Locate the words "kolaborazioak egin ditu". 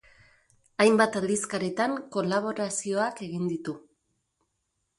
2.17-3.79